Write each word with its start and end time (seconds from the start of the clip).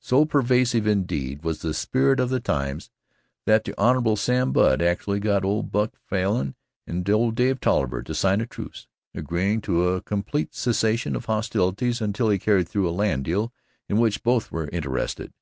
So 0.00 0.24
pervasive, 0.24 0.86
indeed, 0.86 1.42
was 1.44 1.60
the 1.60 1.74
spirit 1.74 2.18
of 2.18 2.30
the 2.30 2.40
times 2.40 2.88
that 3.44 3.62
the 3.64 3.74
Hon. 3.78 4.16
Sam 4.16 4.50
Budd 4.50 4.80
actually 4.80 5.20
got 5.20 5.44
old 5.44 5.70
Buck 5.70 5.92
Falin 6.06 6.54
and 6.86 7.06
old 7.10 7.34
Dave 7.34 7.60
Tolliver 7.60 8.02
to 8.04 8.14
sign 8.14 8.40
a 8.40 8.46
truce, 8.46 8.88
agreeing 9.14 9.60
to 9.60 9.88
a 9.88 10.00
complete 10.00 10.54
cessation 10.54 11.14
of 11.14 11.26
hostilities 11.26 12.00
until 12.00 12.30
he 12.30 12.38
carried 12.38 12.70
through 12.70 12.88
a 12.88 12.90
land 12.90 13.26
deal 13.26 13.52
in 13.86 13.98
which 13.98 14.22
both 14.22 14.50
were 14.50 14.70
interested. 14.70 15.34